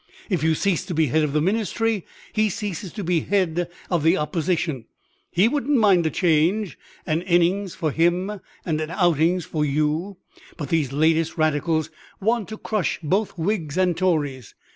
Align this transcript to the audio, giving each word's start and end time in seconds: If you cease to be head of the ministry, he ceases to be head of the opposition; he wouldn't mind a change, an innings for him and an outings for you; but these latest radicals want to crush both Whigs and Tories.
If 0.31 0.41
you 0.43 0.55
cease 0.55 0.83
to 0.87 0.95
be 0.95 1.05
head 1.09 1.21
of 1.23 1.31
the 1.31 1.41
ministry, 1.41 2.07
he 2.33 2.49
ceases 2.49 2.91
to 2.93 3.03
be 3.03 3.19
head 3.19 3.69
of 3.87 4.01
the 4.01 4.17
opposition; 4.17 4.85
he 5.29 5.47
wouldn't 5.47 5.77
mind 5.77 6.07
a 6.07 6.09
change, 6.09 6.75
an 7.05 7.21
innings 7.21 7.75
for 7.75 7.91
him 7.91 8.41
and 8.65 8.81
an 8.81 8.89
outings 8.89 9.45
for 9.45 9.63
you; 9.63 10.17
but 10.57 10.69
these 10.69 10.91
latest 10.91 11.37
radicals 11.37 11.91
want 12.19 12.47
to 12.49 12.57
crush 12.57 12.97
both 13.03 13.37
Whigs 13.37 13.77
and 13.77 13.95
Tories. 13.95 14.55